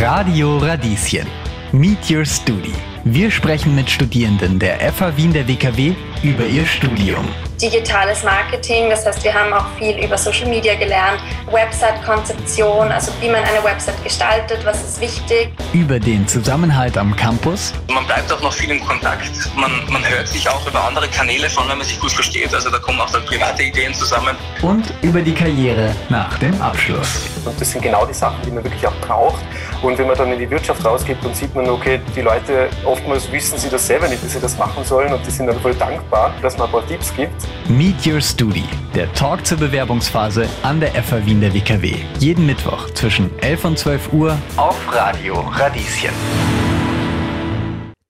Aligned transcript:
Radio 0.00 0.58
Radieschen. 0.58 1.26
Meet 1.72 2.08
Your 2.08 2.24
Studi. 2.24 2.72
Wir 3.02 3.32
sprechen 3.32 3.74
mit 3.74 3.90
Studierenden 3.90 4.56
der 4.60 4.78
FH 4.92 5.16
Wien 5.16 5.32
der 5.32 5.48
WKW 5.48 5.92
über 6.22 6.46
ihr 6.46 6.64
Studium. 6.66 7.26
Digitales 7.60 8.22
Marketing, 8.22 8.90
das 8.90 9.04
heißt, 9.04 9.24
wir 9.24 9.34
haben 9.34 9.52
auch 9.52 9.66
viel 9.76 9.98
über 9.98 10.16
Social 10.16 10.48
Media 10.48 10.76
gelernt, 10.76 11.20
Website-Konzeption, 11.50 12.92
also 12.92 13.10
wie 13.20 13.26
man 13.26 13.42
eine 13.42 13.64
Website 13.64 14.02
gestaltet, 14.04 14.64
was 14.64 14.84
ist 14.84 15.00
wichtig. 15.00 15.50
Über 15.72 15.98
den 15.98 16.28
Zusammenhalt 16.28 16.96
am 16.96 17.16
Campus. 17.16 17.72
Man 17.92 18.06
bleibt 18.06 18.32
auch 18.32 18.40
noch 18.40 18.52
viel 18.52 18.70
in 18.70 18.80
Kontakt. 18.84 19.32
Man, 19.56 19.72
man 19.90 20.08
hört 20.08 20.28
sich 20.28 20.48
auch 20.48 20.64
über 20.68 20.84
andere 20.84 21.08
Kanäle, 21.08 21.50
vor 21.50 21.62
allem 21.62 21.72
wenn 21.72 21.78
man 21.78 21.86
sich 21.88 21.98
gut 21.98 22.12
versteht. 22.12 22.54
Also 22.54 22.70
da 22.70 22.78
kommen 22.78 23.00
auch 23.00 23.10
dann 23.10 23.24
private 23.24 23.64
Ideen 23.64 23.92
zusammen. 23.92 24.36
Und 24.62 24.94
über 25.02 25.20
die 25.20 25.34
Karriere 25.34 25.92
nach 26.08 26.38
dem 26.38 26.60
Abschluss. 26.62 27.26
Und 27.44 27.60
das 27.60 27.72
sind 27.72 27.82
genau 27.82 28.06
die 28.06 28.14
Sachen, 28.14 28.40
die 28.44 28.52
man 28.52 28.62
wirklich 28.62 28.86
auch 28.86 29.00
braucht. 29.00 29.42
Und 29.82 29.96
wenn 29.96 30.08
man 30.08 30.16
dann 30.16 30.32
in 30.32 30.38
die 30.40 30.50
Wirtschaft 30.50 30.84
rausgeht, 30.84 31.18
dann 31.22 31.32
sieht 31.34 31.54
man, 31.54 31.68
okay, 31.68 32.00
die 32.16 32.20
Leute, 32.20 32.68
oftmals 32.84 33.30
wissen 33.30 33.58
sie 33.58 33.68
das 33.68 33.86
selber 33.86 34.08
nicht, 34.08 34.22
dass 34.24 34.32
sie 34.32 34.40
das 34.40 34.58
machen 34.58 34.82
sollen 34.84 35.12
und 35.12 35.24
die 35.24 35.30
sind 35.30 35.46
dann 35.46 35.60
voll 35.60 35.74
dankbar, 35.74 36.34
dass 36.42 36.58
man 36.58 36.66
ein 36.66 36.72
paar 36.72 36.86
Tipps 36.86 37.14
gibt. 37.14 37.32
Meet 37.68 38.06
Your 38.06 38.20
Studi, 38.20 38.64
der 38.94 39.12
Talk 39.12 39.46
zur 39.46 39.58
Bewerbungsphase 39.58 40.48
an 40.62 40.80
der 40.80 40.90
FH 40.90 41.24
Wien 41.26 41.40
der 41.40 41.54
WKW. 41.54 41.94
Jeden 42.18 42.46
Mittwoch 42.46 42.90
zwischen 42.90 43.30
11 43.38 43.64
und 43.64 43.78
12 43.78 44.12
Uhr 44.12 44.36
auf 44.56 44.76
Radio 44.92 45.38
Radieschen. 45.40 46.10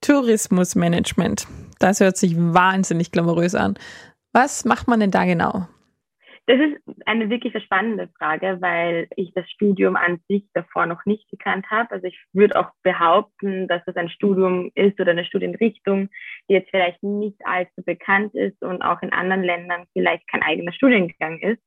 Tourismusmanagement. 0.01 1.45
Das 1.77 1.99
hört 1.99 2.17
sich 2.17 2.35
wahnsinnig 2.35 3.11
glamourös 3.11 3.53
an. 3.53 3.75
Was 4.33 4.65
macht 4.65 4.87
man 4.87 4.99
denn 4.99 5.11
da 5.11 5.25
genau? 5.25 5.67
Das 6.49 6.59
ist 6.59 6.81
eine 7.05 7.29
wirklich 7.29 7.53
spannende 7.63 8.09
Frage, 8.17 8.57
weil 8.59 9.07
ich 9.15 9.31
das 9.35 9.47
Studium 9.51 9.95
an 9.95 10.19
sich 10.27 10.43
davor 10.55 10.87
noch 10.87 11.05
nicht 11.05 11.29
gekannt 11.29 11.69
habe. 11.69 11.91
Also 11.91 12.07
ich 12.07 12.19
würde 12.33 12.59
auch 12.59 12.71
behaupten, 12.81 13.67
dass 13.67 13.83
es 13.85 13.95
ein 13.95 14.09
Studium 14.09 14.71
ist 14.73 14.99
oder 14.99 15.11
eine 15.11 15.25
Studienrichtung, 15.25 16.09
die 16.49 16.53
jetzt 16.55 16.71
vielleicht 16.71 17.03
nicht 17.03 17.37
allzu 17.45 17.83
bekannt 17.85 18.33
ist 18.33 18.59
und 18.63 18.81
auch 18.81 18.99
in 19.03 19.13
anderen 19.13 19.43
Ländern 19.43 19.85
vielleicht 19.93 20.27
kein 20.27 20.41
eigener 20.41 20.73
Studiengang 20.73 21.37
ist. 21.37 21.61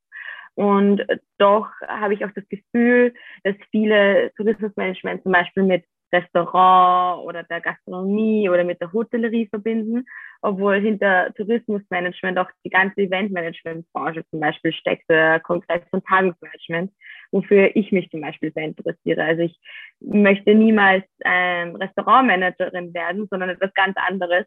Und 0.54 1.06
doch 1.38 1.68
habe 1.86 2.14
ich 2.14 2.24
auch 2.24 2.32
das 2.34 2.48
Gefühl, 2.48 3.14
dass 3.44 3.54
viele 3.70 4.32
Tourismusmanagement 4.36 5.22
zum 5.22 5.30
Beispiel 5.30 5.62
mit 5.62 5.84
Restaurant 6.12 7.24
oder 7.24 7.42
der 7.44 7.60
Gastronomie 7.60 8.48
oder 8.48 8.64
mit 8.64 8.80
der 8.80 8.92
Hotellerie 8.92 9.46
verbinden, 9.46 10.04
obwohl 10.42 10.80
hinter 10.80 11.32
Tourismusmanagement 11.34 12.38
auch 12.38 12.48
die 12.64 12.70
ganze 12.70 13.02
Eventmanagementbranche 13.02 14.24
zum 14.30 14.40
Beispiel 14.40 14.72
steckt, 14.72 15.08
oder 15.08 15.40
Kongress- 15.40 15.88
und 15.92 16.04
Tagungsmanagement, 16.06 16.92
wofür 17.30 17.74
ich 17.74 17.92
mich 17.92 18.10
zum 18.10 18.20
Beispiel 18.20 18.52
sehr 18.52 18.64
interessiere. 18.64 19.24
Also 19.24 19.42
ich 19.42 19.58
möchte 20.00 20.54
niemals 20.54 21.04
ähm, 21.24 21.76
Restaurantmanagerin 21.76 22.92
werden, 22.92 23.26
sondern 23.30 23.50
etwas 23.50 23.72
ganz 23.74 23.96
anderes. 23.96 24.44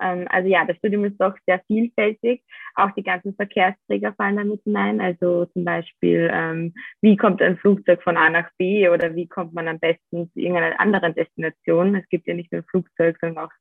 Ähm, 0.00 0.26
also 0.30 0.48
ja, 0.48 0.64
das 0.64 0.76
Studium 0.76 1.04
ist 1.04 1.20
doch 1.20 1.34
sehr 1.46 1.60
vielfältig. 1.66 2.42
Auch 2.74 2.90
die 2.92 3.02
ganzen 3.02 3.34
Verkehrsträger 3.34 4.12
fallen 4.14 4.36
damit 4.36 4.62
hinein. 4.64 5.00
Also 5.00 5.46
zum 5.46 5.64
Beispiel, 5.64 6.30
ähm, 6.32 6.74
wie 7.00 7.16
kommt 7.16 7.40
ein 7.42 7.58
Flugzeug 7.58 8.02
von 8.02 8.16
A 8.16 8.30
nach 8.30 8.50
B 8.58 8.88
oder 8.88 9.14
wie 9.14 9.26
kommt 9.26 9.54
man 9.54 9.68
am 9.68 9.78
besten 9.78 10.30
zu 10.32 10.40
irgendeiner 10.40 10.78
anderen 10.80 11.14
Destination? 11.14 11.94
Es 11.94 12.08
gibt 12.08 12.26
ja 12.26 12.34
nicht 12.34 12.52
nur 12.52 12.62
Flugzeug, 12.64 13.16
sondern 13.20 13.44
auch 13.46 13.52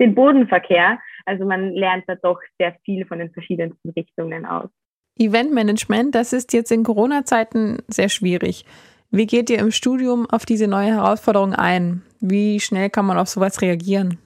den 0.00 0.14
Bodenverkehr. 0.14 0.98
Also 1.26 1.44
man 1.44 1.72
lernt 1.72 2.04
da 2.06 2.14
doch 2.14 2.40
sehr 2.58 2.76
viel 2.84 3.04
von 3.06 3.18
den 3.18 3.30
verschiedensten 3.30 3.90
Richtungen 3.90 4.46
aus. 4.46 4.70
Eventmanagement, 5.18 6.14
das 6.14 6.32
ist 6.32 6.52
jetzt 6.52 6.70
in 6.70 6.84
Corona-Zeiten 6.84 7.78
sehr 7.88 8.08
schwierig. 8.08 8.64
Wie 9.10 9.26
geht 9.26 9.50
ihr 9.50 9.58
im 9.58 9.70
Studium 9.70 10.28
auf 10.30 10.46
diese 10.46 10.68
neue 10.68 10.94
Herausforderung 10.94 11.54
ein? 11.54 12.02
Wie 12.20 12.60
schnell 12.60 12.90
kann 12.90 13.06
man 13.06 13.18
auf 13.18 13.28
sowas 13.28 13.62
reagieren? 13.62 14.18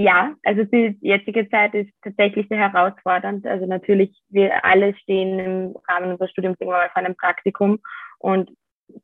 Ja, 0.00 0.36
also 0.44 0.62
die 0.62 0.96
jetzige 1.00 1.50
Zeit 1.50 1.74
ist 1.74 1.90
tatsächlich 2.04 2.46
sehr 2.48 2.58
herausfordernd. 2.58 3.44
Also 3.44 3.66
natürlich, 3.66 4.16
wir 4.28 4.64
alle 4.64 4.94
stehen 4.94 5.40
im 5.40 5.76
Rahmen 5.88 6.12
unseres 6.12 6.30
Studiums 6.30 6.56
irgendwann 6.60 6.82
mal 6.82 6.90
vor 6.90 7.02
einem 7.02 7.16
Praktikum 7.16 7.80
und 8.20 8.48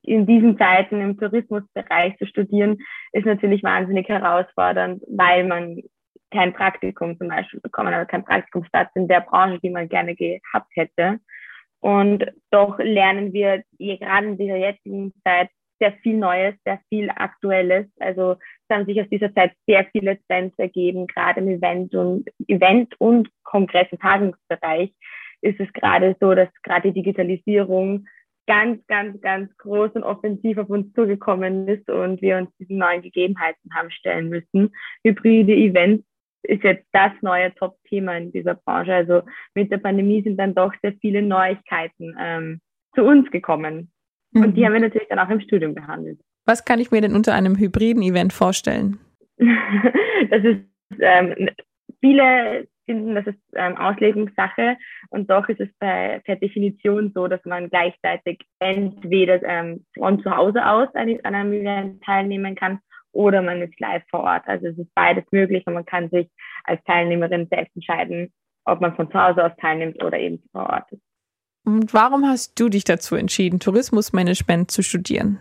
in 0.02 0.24
diesen 0.24 0.56
Zeiten 0.56 1.00
im 1.00 1.18
Tourismusbereich 1.18 2.16
zu 2.18 2.26
studieren, 2.26 2.78
ist 3.10 3.26
natürlich 3.26 3.64
wahnsinnig 3.64 4.08
herausfordernd, 4.08 5.02
weil 5.08 5.42
man 5.42 5.82
kein 6.30 6.52
Praktikum 6.52 7.18
zum 7.18 7.26
Beispiel 7.26 7.58
bekommen, 7.58 7.92
also 7.92 8.06
kein 8.06 8.24
Praktikumsplatz 8.24 8.90
in 8.94 9.08
der 9.08 9.22
Branche, 9.22 9.58
die 9.64 9.70
man 9.70 9.88
gerne 9.88 10.14
gehabt 10.14 10.70
hätte. 10.76 11.18
Und 11.80 12.24
doch 12.52 12.78
lernen 12.78 13.32
wir 13.32 13.64
gerade 13.80 14.28
in 14.28 14.38
dieser 14.38 14.56
jetzigen 14.58 15.12
Zeit 15.24 15.50
sehr 15.84 15.92
viel 16.02 16.16
Neues, 16.16 16.54
sehr 16.64 16.80
viel 16.88 17.10
Aktuelles. 17.10 17.86
Also 18.00 18.32
es 18.32 18.74
haben 18.74 18.86
sich 18.86 19.00
aus 19.00 19.08
dieser 19.10 19.34
Zeit 19.34 19.52
sehr 19.66 19.84
viele 19.92 20.18
Trends 20.26 20.58
ergeben, 20.58 21.06
gerade 21.06 21.40
im 21.40 21.48
Event 21.48 21.94
und 21.94 22.28
Event 22.48 22.98
und 22.98 23.28
Kongress- 23.42 23.92
und 23.92 24.00
Tagungsbereich 24.00 24.92
ist 25.42 25.60
es 25.60 25.70
gerade 25.74 26.16
so, 26.20 26.34
dass 26.34 26.48
gerade 26.62 26.88
die 26.88 27.02
Digitalisierung 27.02 28.06
ganz, 28.46 28.84
ganz, 28.86 29.20
ganz 29.20 29.54
groß 29.58 29.92
und 29.92 30.02
offensiv 30.02 30.56
auf 30.56 30.70
uns 30.70 30.92
zugekommen 30.94 31.68
ist 31.68 31.88
und 31.90 32.22
wir 32.22 32.38
uns 32.38 32.50
diesen 32.58 32.78
neuen 32.78 33.02
Gegebenheiten 33.02 33.74
haben 33.74 33.90
stellen 33.90 34.30
müssen. 34.30 34.72
Hybride 35.04 35.52
Events 35.52 36.04
ist 36.42 36.62
jetzt 36.62 36.86
das 36.92 37.12
neue 37.20 37.54
Top-Thema 37.54 38.16
in 38.16 38.32
dieser 38.32 38.54
Branche. 38.54 38.94
Also 38.94 39.22
mit 39.54 39.70
der 39.70 39.78
Pandemie 39.78 40.22
sind 40.22 40.38
dann 40.38 40.54
doch 40.54 40.72
sehr 40.82 40.94
viele 41.00 41.20
Neuigkeiten 41.20 42.16
ähm, 42.18 42.60
zu 42.94 43.04
uns 43.04 43.30
gekommen. 43.30 43.90
Und 44.34 44.56
die 44.56 44.60
mhm. 44.60 44.66
haben 44.66 44.72
wir 44.74 44.80
natürlich 44.80 45.08
dann 45.08 45.18
auch 45.18 45.30
im 45.30 45.40
Studium 45.40 45.74
behandelt. 45.74 46.20
Was 46.46 46.64
kann 46.64 46.80
ich 46.80 46.90
mir 46.90 47.00
denn 47.00 47.14
unter 47.14 47.34
einem 47.34 47.56
hybriden 47.56 48.02
Event 48.02 48.32
vorstellen? 48.32 48.98
das 49.38 50.44
ist, 50.44 50.60
ähm, 51.00 51.48
viele 52.00 52.66
finden, 52.84 53.14
das 53.14 53.26
ist 53.26 53.38
ähm, 53.54 53.76
Auslegungssache 53.76 54.76
und 55.10 55.30
doch 55.30 55.48
ist 55.48 55.60
es 55.60 55.68
bei, 55.78 56.20
per 56.24 56.36
Definition 56.36 57.12
so, 57.14 57.28
dass 57.28 57.44
man 57.44 57.70
gleichzeitig 57.70 58.40
entweder 58.58 59.42
ähm, 59.42 59.84
von 59.96 60.20
zu 60.22 60.30
Hause 60.30 60.66
aus 60.66 60.88
an, 60.94 61.18
an 61.22 61.34
einem 61.34 61.52
Event 61.52 62.02
teilnehmen 62.04 62.54
kann 62.54 62.80
oder 63.12 63.42
man 63.42 63.62
ist 63.62 63.78
live 63.80 64.02
vor 64.10 64.20
Ort. 64.20 64.42
Also 64.46 64.66
es 64.66 64.78
ist 64.78 64.94
beides 64.94 65.24
möglich 65.30 65.66
und 65.66 65.74
man 65.74 65.86
kann 65.86 66.10
sich 66.10 66.28
als 66.64 66.82
Teilnehmerin 66.84 67.48
selbst 67.48 67.74
entscheiden, 67.74 68.32
ob 68.64 68.80
man 68.80 68.94
von 68.96 69.10
zu 69.10 69.18
Hause 69.18 69.44
aus 69.44 69.52
teilnimmt 69.60 70.02
oder 70.02 70.18
eben 70.18 70.42
vor 70.52 70.68
Ort 70.68 70.92
ist. 70.92 71.02
Und 71.64 71.94
warum 71.94 72.26
hast 72.26 72.60
du 72.60 72.68
dich 72.68 72.84
dazu 72.84 73.14
entschieden, 73.14 73.58
Tourismusmanagement 73.58 74.70
zu 74.70 74.82
studieren? 74.82 75.38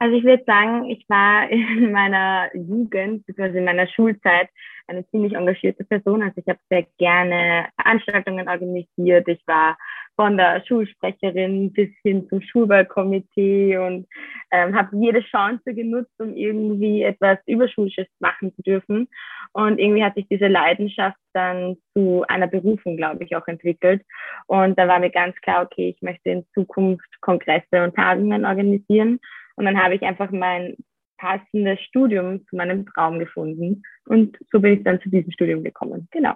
Also 0.00 0.16
ich 0.16 0.24
würde 0.24 0.42
sagen, 0.46 0.86
ich 0.86 1.04
war 1.08 1.48
in 1.50 1.92
meiner 1.92 2.50
Jugend, 2.54 3.26
bzw. 3.26 3.58
in 3.58 3.64
meiner 3.64 3.86
Schulzeit 3.86 4.48
eine 4.88 5.06
ziemlich 5.10 5.34
engagierte 5.34 5.84
Person. 5.84 6.22
Also 6.22 6.40
ich 6.40 6.48
habe 6.48 6.58
sehr 6.68 6.84
gerne 6.98 7.68
Veranstaltungen 7.80 8.48
organisiert. 8.48 9.28
Ich 9.28 9.42
war 9.46 9.76
von 10.16 10.36
der 10.36 10.62
Schulsprecherin 10.66 11.72
bis 11.72 11.90
hin 12.02 12.26
zum 12.28 12.42
Schulballkomitee 12.42 13.78
und 13.78 14.06
ähm, 14.50 14.74
habe 14.74 14.96
jede 14.96 15.20
Chance 15.22 15.72
genutzt, 15.74 16.12
um 16.18 16.34
irgendwie 16.34 17.02
etwas 17.02 17.38
Überschulisches 17.46 18.06
machen 18.18 18.52
zu 18.56 18.62
dürfen. 18.62 19.08
Und 19.52 19.78
irgendwie 19.78 20.04
hat 20.04 20.14
sich 20.14 20.26
diese 20.28 20.46
Leidenschaft 20.46 21.18
dann 21.32 21.76
zu 21.94 22.24
einer 22.28 22.46
Berufung, 22.46 22.96
glaube 22.96 23.24
ich, 23.24 23.34
auch 23.36 23.46
entwickelt. 23.48 24.02
Und 24.46 24.78
da 24.78 24.86
war 24.86 25.00
mir 25.00 25.10
ganz 25.10 25.34
klar, 25.42 25.64
okay, 25.64 25.88
ich 25.94 26.02
möchte 26.02 26.30
in 26.30 26.46
Zukunft 26.54 27.08
Kongresse 27.20 27.82
und 27.82 27.96
Tagungen 27.96 28.44
organisieren. 28.44 29.18
Und 29.56 29.64
dann 29.64 29.80
habe 29.80 29.94
ich 29.94 30.02
einfach 30.02 30.30
mein 30.30 30.76
passendes 31.18 31.80
Studium 31.80 32.46
zu 32.48 32.56
meinem 32.56 32.86
Traum 32.86 33.18
gefunden. 33.18 33.82
Und 34.06 34.36
so 34.50 34.60
bin 34.60 34.78
ich 34.78 34.84
dann 34.84 35.00
zu 35.00 35.10
diesem 35.10 35.30
Studium 35.32 35.62
gekommen. 35.62 36.08
Genau. 36.10 36.34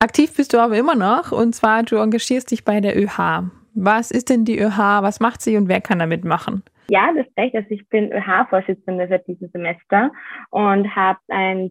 Aktiv 0.00 0.34
bist 0.36 0.52
du 0.52 0.58
aber 0.58 0.76
immer 0.76 0.94
noch 0.94 1.32
und 1.32 1.54
zwar 1.54 1.82
du 1.82 1.96
engagierst 1.96 2.50
dich 2.50 2.64
bei 2.64 2.80
der 2.80 2.96
ÖH. 2.96 3.50
Was 3.74 4.10
ist 4.10 4.28
denn 4.28 4.44
die 4.44 4.58
ÖH? 4.58 5.02
Was 5.02 5.20
macht 5.20 5.42
sie 5.42 5.56
und 5.56 5.68
wer 5.68 5.80
kann 5.80 5.98
damit 5.98 6.24
machen? 6.24 6.62
Ja, 6.90 7.12
das 7.14 7.26
ist 7.26 7.36
recht. 7.36 7.54
Also 7.54 7.68
ich 7.70 7.88
bin 7.88 8.12
ÖH-Vorsitzende 8.12 9.06
seit 9.08 9.26
diesem 9.26 9.48
Semester 9.50 10.10
und 10.50 10.94
habe 10.94 11.18
ein, 11.28 11.70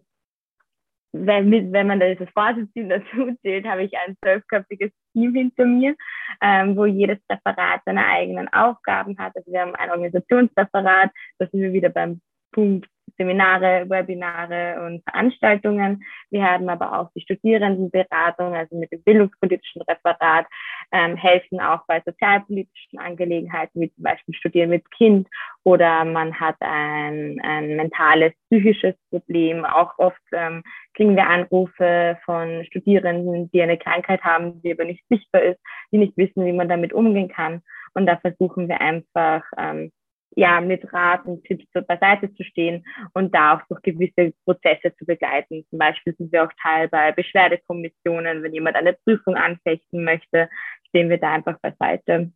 wenn, 1.26 1.72
wenn 1.72 1.86
man 1.86 2.00
das 2.00 2.16
Vorsitzende 2.34 3.00
dazu 3.12 3.34
zählt, 3.42 3.66
habe 3.66 3.84
ich 3.84 3.92
ein 3.96 4.16
zwölfköpfiges 4.22 4.90
Team 5.12 5.34
hinter 5.34 5.64
mir, 5.64 5.94
ähm, 6.42 6.76
wo 6.76 6.86
jedes 6.86 7.18
Referat 7.30 7.80
seine 7.84 8.06
eigenen 8.06 8.48
Aufgaben 8.52 9.18
hat. 9.18 9.36
Also 9.36 9.50
wir 9.50 9.60
haben 9.60 9.74
ein 9.74 9.90
Organisationsreferat, 9.90 11.10
da 11.38 11.46
sind 11.46 11.60
wir 11.60 11.72
wieder 11.72 11.90
beim 11.90 12.20
Punkt 12.52 12.88
Seminare, 13.16 13.88
Webinare 13.88 14.86
und 14.86 15.02
Veranstaltungen. 15.04 16.04
Wir 16.30 16.44
haben 16.44 16.68
aber 16.68 16.98
auch 16.98 17.10
die 17.14 17.20
Studierendenberatung, 17.20 18.54
also 18.54 18.76
mit 18.76 18.92
dem 18.92 19.02
bildungspolitischen 19.02 19.82
Referat, 19.82 20.46
ähm, 20.92 21.16
helfen 21.16 21.60
auch 21.60 21.80
bei 21.86 22.00
sozialpolitischen 22.04 22.98
Angelegenheiten, 22.98 23.80
wie 23.80 23.92
zum 23.92 24.04
Beispiel 24.04 24.34
Studieren 24.34 24.70
mit 24.70 24.90
Kind 24.92 25.28
oder 25.64 26.04
man 26.04 26.38
hat 26.38 26.56
ein, 26.60 27.40
ein 27.42 27.76
mentales, 27.76 28.32
psychisches 28.46 28.94
Problem. 29.10 29.64
Auch 29.64 29.98
oft 29.98 30.20
ähm, 30.32 30.62
kriegen 30.94 31.16
wir 31.16 31.26
Anrufe 31.26 32.18
von 32.24 32.64
Studierenden, 32.64 33.50
die 33.50 33.62
eine 33.62 33.78
Krankheit 33.78 34.22
haben, 34.22 34.62
die 34.62 34.72
aber 34.72 34.84
nicht 34.84 35.04
sichtbar 35.08 35.42
ist, 35.42 35.60
die 35.92 35.98
nicht 35.98 36.16
wissen, 36.16 36.44
wie 36.46 36.52
man 36.52 36.68
damit 36.68 36.92
umgehen 36.92 37.28
kann. 37.28 37.62
Und 37.94 38.06
da 38.06 38.16
versuchen 38.16 38.68
wir 38.68 38.80
einfach, 38.80 39.42
ähm, 39.58 39.90
ja, 40.38 40.60
mit 40.60 40.92
Rat 40.92 41.26
und 41.26 41.42
Tipps 41.44 41.66
beiseite 41.88 42.32
zu 42.32 42.44
stehen 42.44 42.84
und 43.12 43.34
da 43.34 43.56
auch 43.56 43.62
durch 43.68 43.82
gewisse 43.82 44.32
Prozesse 44.44 44.94
zu 44.96 45.04
begleiten. 45.04 45.66
Zum 45.68 45.80
Beispiel 45.80 46.14
sind 46.14 46.30
wir 46.30 46.44
auch 46.44 46.52
Teil 46.62 46.86
bei 46.88 47.10
Beschwerdekommissionen. 47.10 48.44
Wenn 48.44 48.54
jemand 48.54 48.76
eine 48.76 48.92
Prüfung 48.92 49.34
anfechten 49.34 50.04
möchte, 50.04 50.48
stehen 50.86 51.10
wir 51.10 51.18
da 51.18 51.32
einfach 51.32 51.58
beiseite 51.58 52.30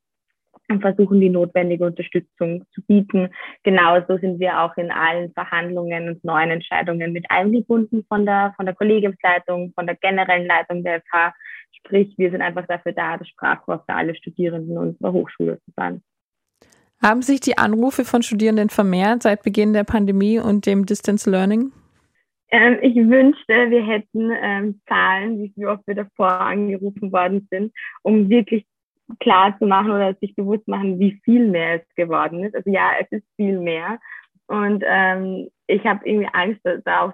und 0.69 0.81
versuchen 0.81 1.21
die 1.21 1.31
notwendige 1.31 1.85
Unterstützung 1.85 2.65
zu 2.75 2.83
bieten. 2.89 3.29
Genauso 3.63 4.19
sind 4.19 4.41
wir 4.41 4.61
auch 4.61 4.77
in 4.77 4.91
allen 4.91 5.33
Verhandlungen 5.33 6.09
und 6.09 6.25
neuen 6.25 6.51
Entscheidungen 6.51 7.13
mit 7.13 7.27
eingebunden 7.29 8.05
von 8.09 8.27
der, 8.27 8.53
von 8.57 8.67
der 8.67 8.75
Kollegiumsleitung, 8.75 9.73
von 9.75 9.87
der 9.87 9.95
generellen 9.95 10.49
Leitung 10.49 10.83
der 10.83 11.03
FH. 11.03 11.35
Sprich, 11.71 12.13
wir 12.19 12.33
sind 12.33 12.43
einfach 12.43 12.67
dafür 12.67 12.93
da, 12.95 13.17
das 13.17 13.29
Sprachrohr 13.29 13.85
für 13.87 13.95
alle 13.95 14.17
Studierenden 14.17 14.77
unserer 14.77 15.13
Hochschule 15.13 15.61
zu 15.61 15.71
sein. 15.77 16.03
Haben 17.03 17.23
sich 17.23 17.41
die 17.41 17.59
Anrufe 17.59 18.05
von 18.05 18.23
Studierenden 18.23 18.71
vermehrt 18.71 19.25
seit 19.25 19.43
Beginn 19.43 19.73
der 19.73 19.83
Pandemie 19.83 20.39
und 20.39 20.67
dem 20.67 20.87
Distance 20.87 21.29
Learning? 21.29 21.73
Ähm, 22.51 22.79
ich 22.81 22.95
wünschte, 22.95 23.71
wir 23.71 23.85
hätten 23.85 24.31
ähm, 24.41 24.81
Zahlen, 24.87 25.53
wie 25.57 25.67
oft 25.67 25.85
wir 25.87 25.97
davor 25.97 26.31
angerufen 26.31 27.11
worden 27.11 27.49
sind, 27.51 27.73
um 28.03 28.29
wirklich 28.29 28.65
klar 29.19 29.57
zu 29.59 29.67
machen 29.67 29.91
oder 29.91 30.15
sich 30.21 30.37
bewusst 30.37 30.69
machen, 30.69 31.01
wie 31.01 31.21
viel 31.25 31.49
mehr 31.49 31.81
es 31.81 31.95
geworden 31.97 32.45
ist. 32.45 32.55
Also 32.55 32.71
ja, 32.71 32.93
es 33.01 33.11
ist 33.11 33.27
viel 33.37 33.59
mehr. 33.59 33.99
Und 34.47 34.85
ähm, 34.87 35.49
ich 35.67 35.85
habe 35.85 36.07
irgendwie 36.07 36.29
Angst, 36.33 36.61
dass 36.63 36.85
da 36.85 37.01
auch 37.03 37.13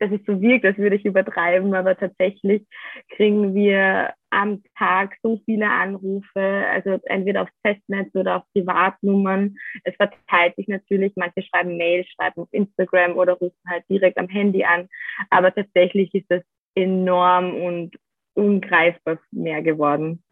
dass 0.00 0.10
es 0.12 0.20
so 0.26 0.40
wirkt, 0.40 0.64
als 0.64 0.78
würde 0.78 0.96
ich 0.96 1.04
übertreiben, 1.04 1.74
aber 1.74 1.96
tatsächlich 1.96 2.66
kriegen 3.10 3.54
wir 3.54 4.14
am 4.30 4.62
Tag 4.76 5.16
so 5.22 5.40
viele 5.44 5.70
Anrufe, 5.70 6.64
also 6.70 6.98
entweder 7.04 7.42
aufs 7.42 7.52
Festnetz 7.62 8.14
oder 8.14 8.36
auf 8.36 8.42
Privatnummern. 8.52 9.56
Es 9.84 9.94
verteilt 9.96 10.56
sich 10.56 10.68
natürlich, 10.68 11.12
manche 11.16 11.42
schreiben 11.42 11.76
Mail, 11.76 12.04
schreiben 12.04 12.42
auf 12.42 12.48
Instagram 12.52 13.16
oder 13.16 13.34
rufen 13.34 13.56
halt 13.68 13.84
direkt 13.88 14.18
am 14.18 14.28
Handy 14.28 14.64
an, 14.64 14.88
aber 15.30 15.54
tatsächlich 15.54 16.14
ist 16.14 16.26
das 16.28 16.42
enorm 16.74 17.54
und 17.54 17.96
ungreifbar 18.34 19.18
mehr 19.30 19.62
geworden. 19.62 20.22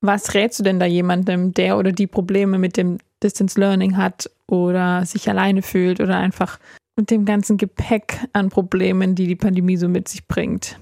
Was 0.00 0.34
rätst 0.34 0.60
du 0.60 0.64
denn 0.64 0.78
da 0.78 0.86
jemandem, 0.86 1.54
der 1.54 1.76
oder 1.76 1.92
die 1.92 2.06
Probleme 2.06 2.58
mit 2.58 2.76
dem 2.76 2.98
Distance 3.22 3.58
Learning 3.58 3.96
hat 3.96 4.30
oder 4.48 5.04
sich 5.04 5.28
alleine 5.28 5.62
fühlt 5.62 6.00
oder 6.00 6.16
einfach 6.18 6.58
mit 6.98 7.10
dem 7.10 7.24
ganzen 7.24 7.56
Gepäck 7.56 8.18
an 8.32 8.50
Problemen, 8.50 9.14
die 9.14 9.28
die 9.28 9.36
Pandemie 9.36 9.76
so 9.76 9.88
mit 9.88 10.08
sich 10.08 10.26
bringt, 10.26 10.78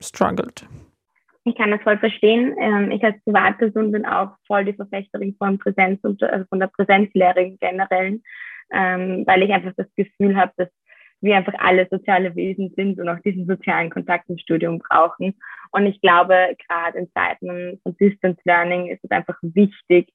struggelt? 0.00 0.66
Ich 1.44 1.54
kann 1.54 1.70
das 1.70 1.82
voll 1.82 1.98
verstehen. 1.98 2.56
Ähm, 2.58 2.90
ich 2.90 3.04
als 3.04 3.22
Privatperson 3.24 3.92
bin 3.92 4.04
auch 4.04 4.30
voll 4.48 4.64
die 4.64 4.72
Verfechterin 4.72 5.36
von 5.38 5.58
Präsenz 5.58 6.02
und 6.02 6.20
also 6.24 6.44
von 6.46 6.58
der 6.58 6.66
Präsenzlehre 6.66 7.40
im 7.40 7.58
Generellen, 7.58 8.24
ähm, 8.72 9.22
weil 9.26 9.42
ich 9.42 9.52
einfach 9.52 9.72
das 9.76 9.86
Gefühl 9.94 10.36
habe, 10.36 10.52
dass 10.56 10.68
wir 11.20 11.36
einfach 11.36 11.54
alle 11.58 11.86
soziale 11.88 12.34
Wesen 12.34 12.72
sind 12.74 12.98
und 12.98 13.08
auch 13.08 13.20
diesen 13.20 13.46
sozialen 13.46 13.90
Kontakt 13.90 14.28
im 14.28 14.38
Studium 14.38 14.78
brauchen. 14.78 15.34
Und 15.72 15.86
ich 15.86 16.00
glaube, 16.00 16.56
gerade 16.68 16.98
in 16.98 17.10
Zeiten 17.12 17.80
von 17.82 17.96
Distance 17.96 18.40
Learning 18.44 18.88
ist 18.88 19.02
es 19.02 19.10
einfach 19.10 19.38
wichtig, 19.42 20.08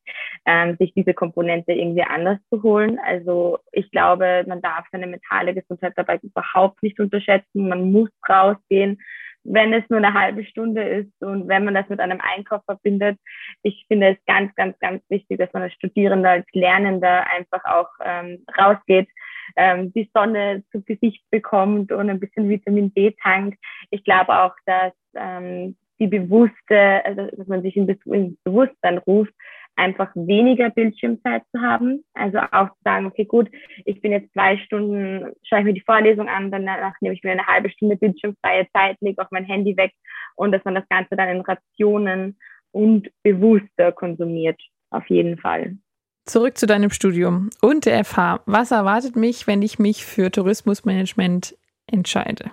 ähm, 0.45 0.75
sich 0.77 0.93
diese 0.93 1.13
Komponente 1.13 1.73
irgendwie 1.73 2.03
anders 2.03 2.39
zu 2.49 2.61
holen. 2.63 2.99
Also 3.05 3.59
ich 3.71 3.89
glaube, 3.91 4.43
man 4.47 4.61
darf 4.61 4.85
seine 4.91 5.07
mentale 5.07 5.53
Gesundheit 5.53 5.93
dabei 5.95 6.19
überhaupt 6.21 6.81
nicht 6.83 6.99
unterschätzen. 6.99 7.69
Man 7.69 7.91
muss 7.91 8.09
rausgehen 8.27 8.99
wenn 9.43 9.73
es 9.73 9.83
nur 9.89 9.97
eine 9.97 10.13
halbe 10.13 10.45
Stunde 10.45 10.83
ist 10.83 11.11
und 11.21 11.47
wenn 11.47 11.65
man 11.65 11.73
das 11.73 11.89
mit 11.89 11.99
einem 11.99 12.19
Einkauf 12.21 12.63
verbindet. 12.65 13.17
Ich 13.63 13.85
finde 13.87 14.09
es 14.09 14.17
ganz, 14.25 14.53
ganz, 14.55 14.77
ganz 14.79 15.03
wichtig, 15.09 15.39
dass 15.39 15.51
man 15.53 15.63
als 15.63 15.73
Studierender, 15.73 16.29
als 16.29 16.45
Lernender 16.53 17.25
einfach 17.27 17.63
auch 17.65 17.89
ähm, 18.03 18.45
rausgeht, 18.57 19.09
ähm, 19.55 19.91
die 19.93 20.09
Sonne 20.13 20.63
zu 20.71 20.81
Gesicht 20.83 21.23
bekommt 21.31 21.91
und 21.91 22.09
ein 22.09 22.19
bisschen 22.19 22.49
Vitamin 22.49 22.93
D 22.93 23.15
tankt. 23.21 23.59
Ich 23.89 24.03
glaube 24.03 24.37
auch, 24.37 24.55
dass 24.65 24.93
ähm, 25.15 25.75
die 25.99 26.07
bewusste, 26.07 27.05
also 27.05 27.27
dass 27.35 27.47
man 27.47 27.61
sich 27.61 27.75
ins 27.77 27.99
Bewusstsein 28.43 28.97
ruft, 28.99 29.33
einfach 29.75 30.11
weniger 30.15 30.69
Bildschirmzeit 30.69 31.43
zu 31.51 31.61
haben. 31.61 32.03
Also 32.13 32.39
auch 32.39 32.69
zu 32.69 32.81
sagen, 32.83 33.05
okay, 33.05 33.25
gut, 33.25 33.49
ich 33.85 34.01
bin 34.01 34.11
jetzt 34.11 34.31
zwei 34.33 34.57
Stunden, 34.57 35.31
schaue 35.43 35.59
ich 35.59 35.65
mir 35.65 35.73
die 35.73 35.81
Vorlesung 35.81 36.27
an, 36.27 36.51
danach 36.51 36.93
nehme 37.01 37.15
ich 37.15 37.23
mir 37.23 37.31
eine 37.31 37.47
halbe 37.47 37.69
Stunde 37.69 37.95
bildschirmfreie 37.95 38.67
Zeit, 38.73 38.97
lege 39.01 39.21
auch 39.21 39.31
mein 39.31 39.45
Handy 39.45 39.75
weg 39.77 39.93
und 40.35 40.51
dass 40.51 40.63
man 40.65 40.75
das 40.75 40.87
Ganze 40.89 41.15
dann 41.15 41.29
in 41.29 41.41
Rationen 41.41 42.37
und 42.71 43.09
bewusster 43.23 43.91
konsumiert, 43.91 44.59
auf 44.89 45.07
jeden 45.07 45.37
Fall. 45.37 45.77
Zurück 46.25 46.57
zu 46.57 46.67
deinem 46.67 46.91
Studium 46.91 47.49
und 47.61 47.85
der 47.85 48.05
FH. 48.05 48.41
Was 48.45 48.71
erwartet 48.71 49.15
mich, 49.15 49.47
wenn 49.47 49.61
ich 49.61 49.79
mich 49.79 50.05
für 50.05 50.31
Tourismusmanagement 50.31 51.57
entscheide? 51.87 52.51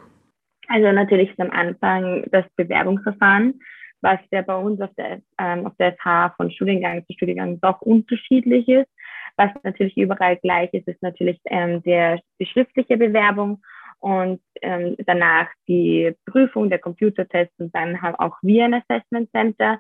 Also 0.68 0.92
natürlich 0.92 1.30
ist 1.30 1.40
am 1.40 1.50
Anfang 1.50 2.24
das 2.30 2.44
Bewerbungsverfahren 2.56 3.60
was 4.00 4.18
ja 4.30 4.42
bei 4.42 4.56
uns 4.56 4.80
auf 4.80 4.90
der, 4.96 5.20
ähm, 5.38 5.66
auf 5.66 5.74
der 5.78 5.94
FH 5.96 6.34
von 6.36 6.50
Studiengang 6.50 7.04
zu 7.06 7.12
Studiengang 7.14 7.60
doch 7.60 7.80
unterschiedlich 7.82 8.68
ist. 8.68 8.88
Was 9.36 9.50
natürlich 9.62 9.96
überall 9.96 10.36
gleich 10.36 10.72
ist, 10.72 10.88
ist 10.88 11.02
natürlich 11.02 11.40
ähm, 11.46 11.82
der, 11.82 12.20
die 12.40 12.46
schriftliche 12.46 12.96
Bewerbung 12.96 13.62
und 14.00 14.40
ähm, 14.62 14.96
danach 15.06 15.48
die 15.66 16.14
Prüfung, 16.26 16.70
der 16.70 16.78
Computertest 16.78 17.52
und 17.58 17.74
dann 17.74 18.00
haben 18.00 18.14
auch 18.16 18.36
wir 18.42 18.64
ein 18.64 18.74
Assessment 18.74 19.30
Center, 19.30 19.78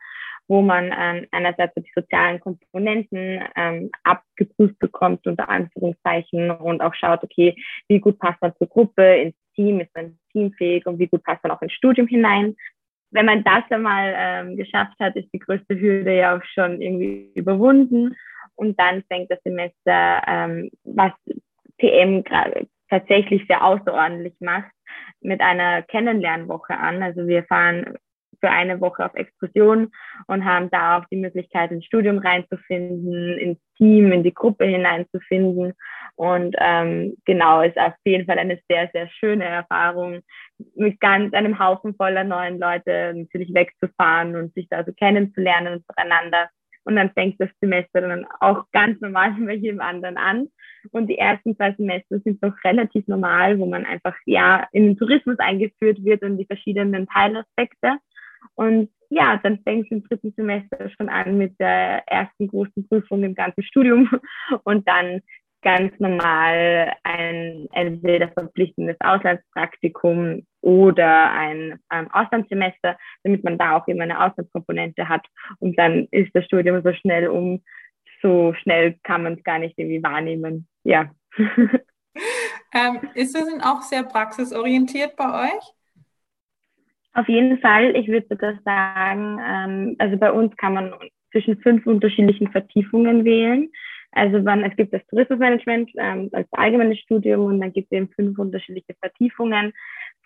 wo 0.48 0.62
man 0.62 0.92
ähm, 0.96 1.26
einerseits 1.30 1.74
die 1.74 1.92
sozialen 1.94 2.40
Komponenten 2.40 3.42
ähm, 3.54 3.90
abgeprüft 4.02 4.78
bekommt, 4.78 5.26
unter 5.26 5.48
Anführungszeichen, 5.48 6.50
und 6.50 6.80
auch 6.80 6.94
schaut, 6.94 7.22
okay, 7.22 7.54
wie 7.88 8.00
gut 8.00 8.18
passt 8.18 8.40
man 8.40 8.54
zur 8.56 8.68
Gruppe, 8.68 9.02
ins 9.16 9.36
Team, 9.58 9.80
ist 9.80 9.94
man 9.94 10.16
teamfähig 10.32 10.86
und 10.86 11.00
wie 11.00 11.08
gut 11.08 11.24
passt 11.24 11.42
man 11.42 11.50
auch 11.50 11.62
ins 11.62 11.72
Studium 11.72 12.06
hinein 12.06 12.54
wenn 13.10 13.26
man 13.26 13.44
das 13.44 13.64
einmal 13.70 14.14
ähm, 14.16 14.56
geschafft 14.56 14.98
hat, 15.00 15.16
ist 15.16 15.32
die 15.32 15.38
größte 15.38 15.78
Hürde 15.78 16.14
ja 16.14 16.36
auch 16.36 16.44
schon 16.54 16.80
irgendwie 16.80 17.30
überwunden. 17.34 18.16
Und 18.54 18.78
dann 18.78 19.02
fängt 19.04 19.30
das 19.30 19.42
Semester, 19.44 20.22
ähm, 20.26 20.70
was 20.84 21.12
PM 21.78 22.24
tatsächlich 22.90 23.46
sehr 23.46 23.64
außerordentlich 23.64 24.34
macht, 24.40 24.70
mit 25.20 25.40
einer 25.40 25.82
Kennenlernwoche 25.82 26.76
an. 26.76 27.02
Also 27.02 27.26
wir 27.26 27.44
fahren 27.44 27.96
für 28.40 28.50
eine 28.50 28.80
Woche 28.80 29.04
auf 29.04 29.14
Exkursion 29.14 29.90
und 30.26 30.44
haben 30.44 30.70
da 30.70 30.98
auch 30.98 31.04
die 31.06 31.16
Möglichkeit, 31.16 31.70
ins 31.70 31.84
Studium 31.84 32.18
reinzufinden, 32.18 33.38
ins 33.38 33.58
Team, 33.76 34.12
in 34.12 34.22
die 34.22 34.34
Gruppe 34.34 34.64
hineinzufinden. 34.64 35.74
Und 36.16 36.56
ähm, 36.58 37.14
genau, 37.24 37.62
ist 37.62 37.78
auf 37.78 37.94
jeden 38.04 38.26
Fall 38.26 38.38
eine 38.38 38.58
sehr, 38.68 38.90
sehr 38.92 39.08
schöne 39.08 39.44
Erfahrung, 39.44 40.20
mit 40.74 40.98
ganz 41.00 41.32
einem 41.34 41.58
Haufen 41.58 41.94
voller 41.94 42.24
neuen 42.24 42.58
Leute 42.58 43.14
natürlich 43.14 43.54
wegzufahren 43.54 44.34
und 44.34 44.52
sich 44.54 44.68
da 44.68 44.84
so 44.84 44.92
kennenzulernen 44.92 45.84
untereinander. 45.86 46.48
Und 46.88 46.96
dann 46.96 47.10
fängt 47.12 47.38
das 47.38 47.50
Semester 47.60 48.00
dann 48.00 48.26
auch 48.40 48.64
ganz 48.72 49.00
normal 49.00 49.32
bei 49.46 49.54
jedem 49.54 49.80
anderen 49.80 50.16
an. 50.16 50.48
Und 50.90 51.08
die 51.08 51.18
ersten 51.18 51.54
zwei 51.54 51.72
Semester 51.72 52.18
sind 52.20 52.40
noch 52.40 52.54
relativ 52.64 53.06
normal, 53.08 53.58
wo 53.58 53.66
man 53.66 53.84
einfach 53.84 54.14
ja 54.24 54.66
in 54.72 54.86
den 54.86 54.96
Tourismus 54.96 55.38
eingeführt 55.38 56.02
wird 56.02 56.22
und 56.22 56.38
die 56.38 56.46
verschiedenen 56.46 57.06
Teilaspekte. 57.06 57.98
Und 58.58 58.90
ja, 59.08 59.38
dann 59.42 59.60
fängt 59.62 59.86
es 59.86 59.92
im 59.92 60.02
dritten 60.02 60.32
Semester 60.36 60.90
schon 60.90 61.08
an 61.08 61.38
mit 61.38 61.58
der 61.60 62.02
ersten 62.08 62.48
großen 62.48 62.88
Prüfung 62.88 63.22
im 63.22 63.34
ganzen 63.34 63.62
Studium 63.62 64.10
und 64.64 64.86
dann 64.88 65.22
ganz 65.62 65.92
normal 66.00 66.92
ein 67.04 67.68
entweder 67.72 68.28
verpflichtendes 68.32 68.96
Auslandspraktikum 68.98 70.44
oder 70.60 71.30
ein 71.30 71.78
ähm, 71.92 72.10
Auslandssemester, 72.12 72.98
damit 73.22 73.44
man 73.44 73.58
da 73.58 73.76
auch 73.76 73.86
immer 73.86 74.02
eine 74.02 74.20
Auslandskomponente 74.24 75.08
hat. 75.08 75.24
Und 75.60 75.78
dann 75.78 76.08
ist 76.10 76.30
das 76.34 76.44
Studium 76.44 76.82
so 76.82 76.92
schnell 76.94 77.28
um, 77.28 77.62
so 78.22 78.54
schnell 78.62 78.98
kann 79.04 79.22
man 79.22 79.34
es 79.34 79.44
gar 79.44 79.60
nicht 79.60 79.78
irgendwie 79.78 80.02
wahrnehmen. 80.02 80.66
Ja. 80.82 81.12
ähm, 81.38 83.00
ist 83.14 83.36
das 83.36 83.46
denn 83.46 83.60
auch 83.60 83.82
sehr 83.82 84.02
praxisorientiert 84.02 85.14
bei 85.14 85.46
euch? 85.46 85.77
Auf 87.14 87.28
jeden 87.28 87.58
Fall. 87.58 87.96
Ich 87.96 88.08
würde 88.08 88.26
sogar 88.28 88.58
sagen, 88.64 89.38
ähm, 89.44 89.96
also 89.98 90.16
bei 90.16 90.30
uns 90.30 90.56
kann 90.56 90.74
man 90.74 90.94
zwischen 91.32 91.58
fünf 91.60 91.86
unterschiedlichen 91.86 92.50
Vertiefungen 92.50 93.24
wählen. 93.24 93.70
Also 94.12 94.44
wann, 94.44 94.64
es 94.64 94.74
gibt 94.76 94.94
das 94.94 95.06
Tourismusmanagement 95.08 95.90
ähm, 95.96 96.30
als 96.32 96.48
allgemeines 96.52 96.98
Studium 97.00 97.44
und 97.44 97.60
dann 97.60 97.72
gibt 97.72 97.92
es 97.92 97.96
eben 97.96 98.08
fünf 98.08 98.38
unterschiedliche 98.38 98.94
Vertiefungen 99.00 99.72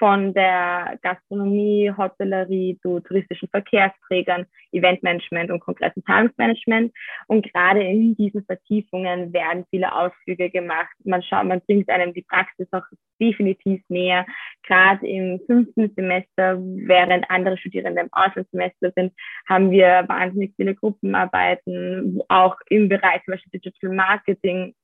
von 0.03 0.35
der 0.35 0.99
Gastronomie, 1.03 1.93
Hotellerie 1.97 2.77
zu 2.83 2.99
touristischen 2.99 3.49
Verkehrsträgern, 3.51 4.47
Eventmanagement 4.73 5.53
und 5.53 5.61
Kongress- 5.61 5.95
und 5.95 6.05
Zahlungsmanagement. 6.07 6.93
Und 7.29 7.53
gerade 7.53 7.85
in 7.85 8.17
diesen 8.17 8.45
Vertiefungen 8.45 9.33
werden 9.33 9.65
viele 9.71 9.95
Ausflüge 9.95 10.51
gemacht. 10.51 10.91
Man 11.05 11.23
schaut, 11.23 11.45
man 11.45 11.61
bringt 11.61 11.89
einem 11.89 12.13
die 12.15 12.23
Praxis 12.29 12.67
auch 12.73 12.83
definitiv 13.21 13.81
näher. 13.89 14.27
Gerade 14.67 15.07
im 15.07 15.39
fünften 15.47 15.95
Semester, 15.95 16.59
während 16.59 17.31
andere 17.31 17.57
Studierende 17.57 18.01
im 18.01 18.09
Auslandssemester 18.11 18.91
sind, 18.97 19.13
haben 19.49 19.71
wir 19.71 20.05
wahnsinnig 20.09 20.53
viele 20.57 20.75
Gruppenarbeiten, 20.75 22.21
auch 22.29 22.57
im 22.71 22.89
Bereich 22.89 23.23
zum 23.25 23.35
Beispiel 23.35 23.61
Digital 23.61 23.95
Marketing 23.95 24.75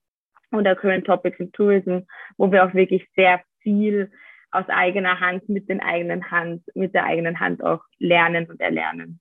oder 0.53 0.77
Current 0.77 1.07
Topics 1.07 1.41
in 1.41 1.51
Tourism, 1.51 2.03
wo 2.37 2.53
wir 2.53 2.65
auch 2.65 2.73
wirklich 2.73 3.05
sehr 3.17 3.41
viel 3.63 4.13
aus 4.51 4.65
eigener 4.69 5.21
Hand, 5.21 5.49
mit 5.49 5.69
den 5.69 5.81
eigenen 5.81 6.31
Hand, 6.31 6.63
mit 6.75 6.95
der 6.95 7.05
eigenen 7.05 7.39
Hand 7.41 7.63
auch 7.63 7.81
lernen 7.99 8.47
und 8.47 8.61
erlernen. 8.61 9.21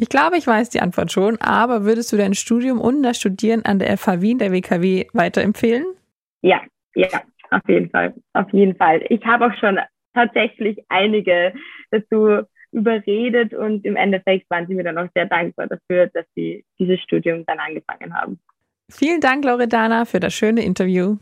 Ich 0.00 0.08
glaube, 0.08 0.36
ich 0.36 0.46
weiß 0.46 0.70
die 0.70 0.80
Antwort 0.80 1.10
schon, 1.10 1.40
aber 1.40 1.84
würdest 1.84 2.12
du 2.12 2.16
dein 2.16 2.34
Studium 2.34 2.80
und 2.80 3.02
das 3.02 3.18
Studieren 3.18 3.64
an 3.64 3.78
der 3.80 3.96
FH 3.96 4.20
Wien, 4.20 4.38
der 4.38 4.52
WKW, 4.52 5.06
weiterempfehlen? 5.12 5.86
Ja, 6.42 6.62
ja, 6.94 7.22
auf 7.50 7.68
jeden 7.68 7.90
Fall, 7.90 8.14
auf 8.32 8.52
jeden 8.52 8.76
Fall. 8.76 9.04
Ich 9.08 9.24
habe 9.24 9.46
auch 9.46 9.58
schon 9.58 9.78
tatsächlich 10.14 10.78
einige 10.88 11.52
dazu 11.90 12.42
überredet 12.70 13.54
und 13.54 13.84
im 13.84 13.96
Endeffekt 13.96 14.48
waren 14.50 14.66
sie 14.66 14.74
mir 14.74 14.84
dann 14.84 14.98
auch 14.98 15.08
sehr 15.14 15.26
dankbar 15.26 15.66
dafür, 15.66 16.06
dass 16.08 16.26
sie 16.34 16.64
dieses 16.78 17.00
Studium 17.00 17.44
dann 17.46 17.58
angefangen 17.58 18.14
haben. 18.14 18.38
Vielen 18.90 19.20
Dank, 19.20 19.44
Loredana, 19.44 20.04
für 20.04 20.20
das 20.20 20.32
schöne 20.32 20.62
Interview. 20.62 21.16